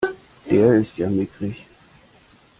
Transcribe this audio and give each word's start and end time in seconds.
Der 0.49 0.73
ist 0.73 0.97
ja 0.97 1.07
mickrig! 1.11 1.67